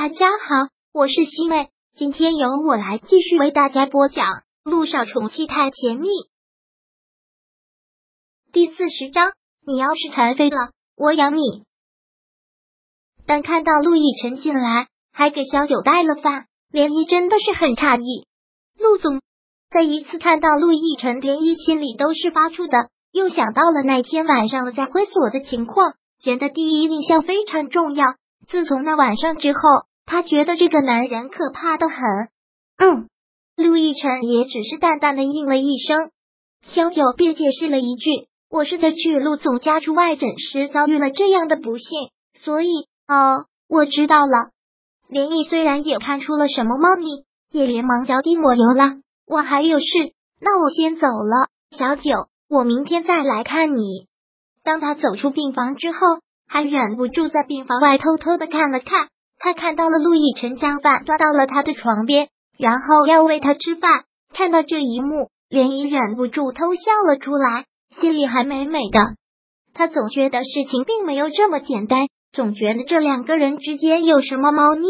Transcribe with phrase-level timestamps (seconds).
[0.00, 4.26] 大家好，我是西妹，今天由我来继续为大家播讲
[4.62, 6.06] 《陆少宠妻太甜蜜》
[8.52, 9.32] 第四十章。
[9.66, 11.40] 你要是残废了，我养你。
[13.26, 18.28] 当看到陆亦辰进来，还给小九带了饭，连依真的是很诧异。
[18.78, 19.20] 陆总
[19.68, 28.04] 在一次看到陆亦辰，连依心里都是发怵的，又想到了那天晚上在会所的情况，人的第一印象非常重要。
[28.46, 29.58] 自从那晚上之后，
[30.08, 31.96] 他觉得这个男人可怕的很。
[32.78, 33.08] 嗯，
[33.56, 36.10] 陆亦辰也只是淡淡的应了一声。
[36.62, 38.10] 萧九便解释了一句
[38.50, 41.86] ：“我是在去陆总家出外诊时遭遇了这样的不幸，
[42.40, 42.88] 所以……
[43.06, 44.50] 哦，我知道了。”
[45.08, 48.94] 林毅虽然也看出了什么猫腻，也连忙脚底抹油了。
[49.26, 49.84] 我还有事，
[50.40, 51.48] 那我先走了。
[51.70, 52.10] 小九，
[52.48, 54.06] 我明天再来看你。
[54.64, 55.98] 当他走出病房之后。
[56.50, 62.28] 还忍不住在病房外偷偷的看了看，他看到了陆亦辰将饭端到了他的床边，
[62.58, 64.04] 然后要喂他吃饭。
[64.34, 67.64] 看到这一幕，连依忍不住偷笑了出来，
[68.00, 68.98] 心里还美美的。
[69.74, 74.86] 他总觉得事情并没有这么简单，总觉得这两个人之间有什么猫腻。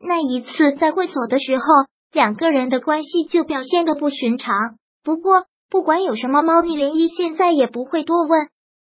[0.00, 1.64] 那一次在会所的时候，
[2.12, 4.54] 两个人的关系就表现的不寻常。
[5.04, 8.48] 不过不管有什么猫腻，连依现在也不会多问，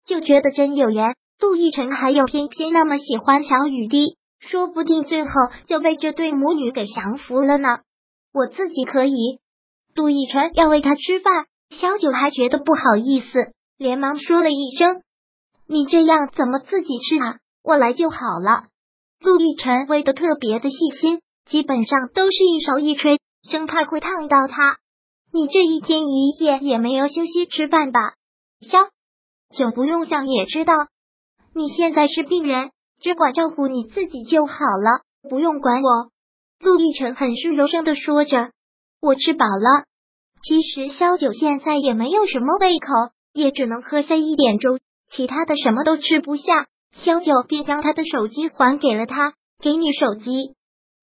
[0.06, 1.14] 就觉得真有缘。
[1.38, 5.30] 陆亦辰还有偏偏那么喜欢小雨滴，说不定最后
[5.66, 7.78] 就被这对母女给降服了呢。
[8.32, 9.40] 我自己可以。
[9.94, 15.02] 陆亦辰要喂他吃饭，小九还觉得不好意思，连忙说了一声
[15.68, 17.38] ：“你这样怎么自己吃啊？
[17.62, 18.64] 我来就好了。”
[19.20, 24.78] 陆亦辰喂的特别的细心，基本上都是一手一锤，生怕会烫到他。
[25.32, 28.00] 你这一天一夜也没有休息吃饭吧？
[28.60, 28.78] 萧
[29.54, 30.74] 九不用想也知道。
[31.54, 32.70] 你现在是病人，
[33.00, 36.10] 只管照顾你自己就好了，不用管我。
[36.60, 38.50] 陆亦辰很是柔声的说着
[39.00, 39.84] ：“我吃饱了。”
[40.42, 46.66] 其实萧九现在也没有什么胃口，也只能喝下一点粥，其他的什么都吃不下。
[46.92, 50.54] 萧九便将他的手机还给了他：“给你手机。”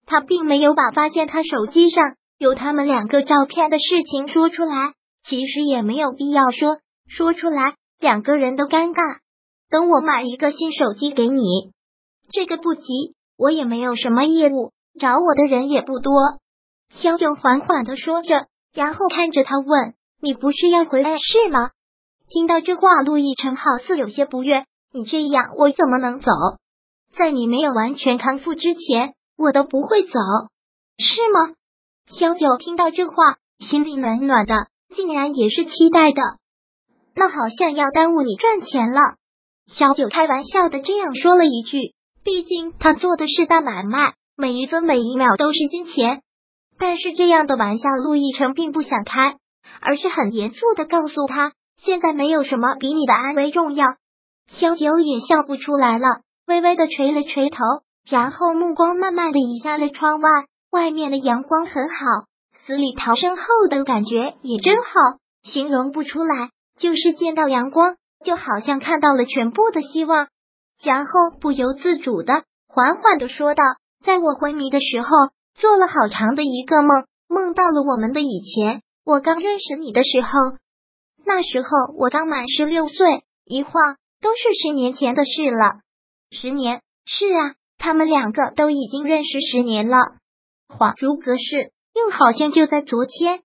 [0.05, 6.77] 他并没有把发现他手机上有他们两个照片的事情说出来，其实也没有必要说，
[7.07, 9.19] 说出来两个人都尴尬。
[9.69, 11.71] 等我买一个新手机给你，
[12.31, 16.13] 这个不急，我也没有什么业务，找我的人也不多。
[16.89, 21.71] 萧九缓缓的说着，然后看着他问：“你不是要回来是吗？”
[22.29, 26.31] 听到这话，陆亦辰好似有些不悦：“你这样，我怎么能走？
[27.15, 30.19] 在你没有完全康复之前，我都不会走，
[30.97, 31.55] 是吗？”
[32.07, 33.13] 萧九听到这话，
[33.59, 36.21] 心里暖暖的，竟然也是期待的。
[37.15, 39.01] 那好像要耽误你赚钱了。
[39.65, 41.93] 小九开玩笑的这样说了一句
[42.27, 46.23] ：“毕竟他做的是大买卖，每一分每一秒都是金钱。”
[46.77, 49.37] 但是这样的玩笑，陆亦辰并不想开，
[49.79, 53.85] 而是很严肃的告诉他：“现在没有什么比你的安危重要。”
[54.51, 57.63] 萧九也笑不出来了，微微的垂了垂头，
[58.09, 60.29] 然后目光慢慢的移向了窗外，
[60.69, 61.95] 外面的阳光很好，
[62.65, 64.89] 死里逃生后的感觉也真好，
[65.43, 67.95] 形容不出来，就是见到阳光。
[68.25, 70.27] 就好像看到了全部的希望，
[70.81, 73.63] 然后不由自主的缓缓的说道
[74.05, 75.07] ：“在我昏迷的时候，
[75.55, 78.81] 做了好长的一个梦，梦到了我们的以前。
[79.03, 80.29] 我刚认识你的时候，
[81.25, 83.73] 那时候我刚满十六岁，一晃
[84.21, 85.79] 都是十年前的事了。
[86.31, 89.97] 十年，是啊，他们两个都已经认识十年了，
[90.67, 93.39] 恍如隔世，又好像就在昨天。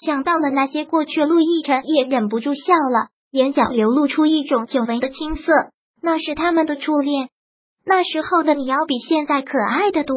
[0.00, 5.52] 想到了那些过去，陆亦辰也忍不住笑了。”眼角流露出一种久违的青涩，
[6.00, 7.28] 那是他们的初恋。
[7.84, 10.16] 那时候的你要比现在可爱的多。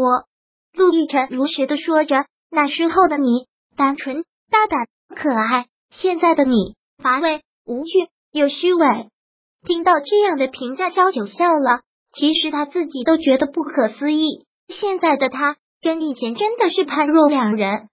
[0.73, 8.85] 陆亦辰如实的说着，那时候的你单纯、大胆、可爱，现在的你乏味、无趣又虚伪。
[9.65, 11.81] 听到这样的评价，萧九笑了。
[12.13, 17.87] 其实他自己都觉得不可思议，现在的他跟以前真的是判若两人。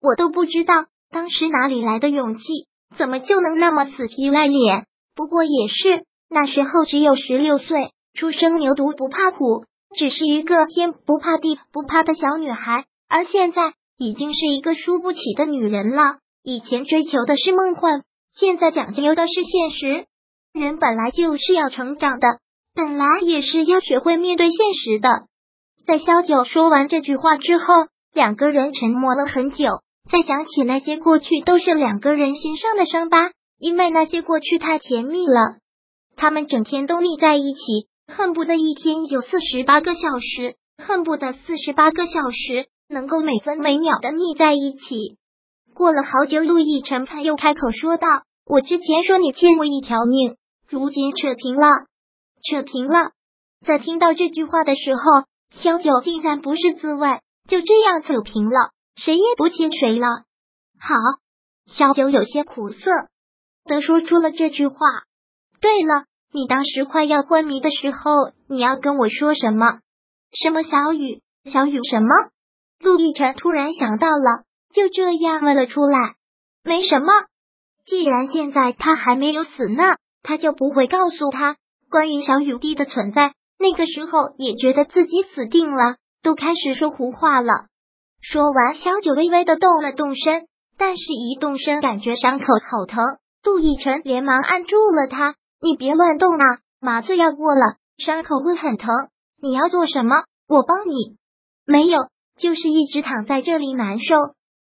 [0.00, 2.42] 我都不知道当时哪里来的勇气。
[2.96, 4.86] 怎么就能那么死皮赖脸？
[5.16, 9.64] 不过也是，那时候只有十六岁，初生牛犊不怕虎，
[9.96, 12.84] 只是一个天不怕地不怕的小女孩。
[13.08, 16.16] 而现在已经是一个输不起的女人了。
[16.42, 20.06] 以前追求的是梦幻，现在讲究的是现实。
[20.52, 22.38] 人本来就是要成长的，
[22.74, 25.08] 本来也是要学会面对现实的。
[25.86, 27.64] 在萧九说完这句话之后，
[28.12, 29.66] 两个人沉默了很久。
[30.10, 35.56] 再想起那些过去，都是两个人心上的伤疤，因为那些过去太甜蜜了。
[36.24, 40.56] 他们整天都腻在一起，恨不得一天有四十八个小时。
[40.78, 45.18] 恨不得四十八个小时能够每分每秒的腻在一起。
[45.74, 48.08] 过了好久，陆亦辰才又开口说道
[48.48, 50.36] ：“我之前说你欠我一条命，
[50.66, 51.68] 如今扯平了，
[52.42, 53.10] 扯平了。”
[53.66, 55.02] 在听到这句话的时候，
[55.50, 57.06] 萧九竟然不是滋味，
[57.50, 60.06] 就这样扯平了，谁也不欠谁了。
[60.80, 60.96] 好，
[61.66, 62.90] 萧九有些苦涩
[63.66, 64.76] 的说出了这句话。
[65.60, 69.78] 对了，你当时快要昏迷的时候，你要跟我说什么？
[70.32, 71.22] 什么小雨？
[71.44, 72.08] 小雨什么？
[72.80, 74.42] 陆亦辰突然想到了，
[74.74, 76.16] 就这样问了出来。
[76.64, 77.12] 没什么，
[77.86, 79.84] 既然现在他还没有死呢，
[80.24, 81.54] 他就不会告诉他
[81.88, 83.32] 关于小雨滴的存在。
[83.56, 87.66] 那个时候也觉得自己死定了，都开始说胡话了。
[88.20, 93.04] 说完，小九微微的动了动身，但是一动身感觉伤口好疼。
[93.44, 98.90] 陆亦辰连忙按住了他：“你别乱动啊，麻醉要过了，伤口会很疼。”
[99.40, 100.14] 你要做什么？
[100.46, 101.16] 我帮你。
[101.64, 102.00] 没有，
[102.36, 104.14] 就是一直躺在这里难受，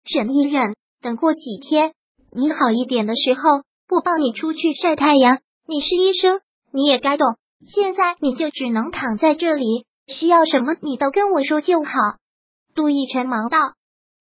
[0.05, 1.95] 忍一忍，等过几天
[2.31, 5.39] 你好一点的时候，我帮你出去晒太阳。
[5.67, 7.39] 你是医生，你也该懂。
[7.63, 11.93] 现在你就只能躺在这里，需要什么你都跟我说就好。
[12.75, 13.59] 杜奕晨忙道。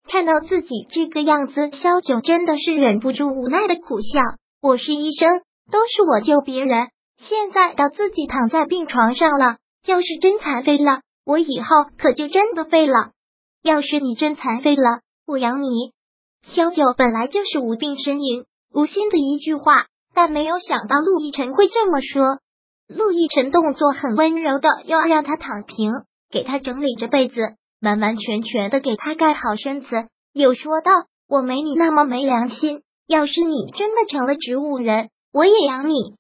[0.08, 4.22] 看到自己这个样子，萧九真的是忍不住无奈的苦笑。
[4.62, 5.30] 我是医生，
[5.72, 9.58] 都是我救别人，现在到自己躺在病床上了。
[9.86, 13.12] 要是真残废了，我以后可就真的废了。
[13.62, 15.92] 要是你真残废了，我养你。
[16.44, 22.40] 萧九本来就是无病呻吟，无心的一句话，但没有想到陆亦辰会这么说。
[22.90, 25.92] 陆亦辰动作很温柔的，要让他躺平，
[26.30, 27.42] 给他整理着被子，
[27.82, 29.88] 完完全全的给他盖好身子，
[30.34, 30.92] 又说道
[31.30, 32.82] ：“我没你那么没良心。
[33.08, 36.16] 要是你真的成了植物人，我也养你。”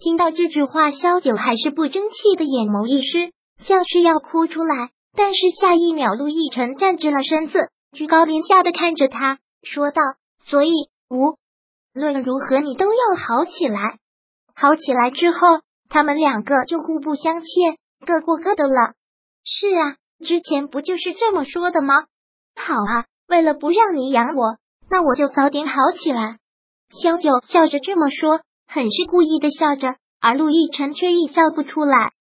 [0.00, 4.90] 听到这句话，萧九还是不争气的眼眸一湿，像是要哭出来。
[5.14, 10.02] 但是下一秒，陆亦辰站直了身子，居高临下的看着他，说道
[10.44, 10.70] ：“所以
[11.08, 11.36] 无
[11.94, 13.98] 论如何，你都要好起来。
[14.54, 15.38] 好起来之后，
[15.88, 18.92] 他们两个就互不相欠，各过各的了。”
[19.42, 21.94] 是啊，之前不就是这么说的吗？
[22.54, 24.58] 好啊，为了不让你养我，
[24.90, 26.38] 那我就早点好起来。
[26.90, 28.40] 萧九笑着这么说。
[28.68, 32.12] 很是故意的笑着，而陆亦辰却亦笑不出来。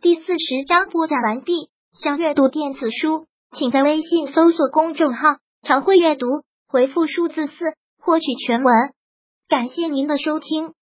[0.00, 1.70] 第四十章播讲完毕。
[1.92, 6.26] 想阅读电子书，请在微信搜索公众号“常会阅读”，
[6.66, 8.74] 回复数字四获取全文。
[9.48, 10.72] 感谢您的收听。